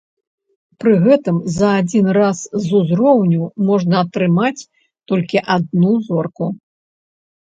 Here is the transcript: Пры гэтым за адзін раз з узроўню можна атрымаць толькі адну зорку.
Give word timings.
Пры 0.83 0.93
гэтым 1.05 1.35
за 1.57 1.67
адзін 1.81 2.07
раз 2.17 2.39
з 2.63 2.67
узроўню 2.79 3.41
можна 3.67 3.95
атрымаць 4.07 4.67
толькі 5.11 5.43
адну 5.57 5.91
зорку. 6.07 6.45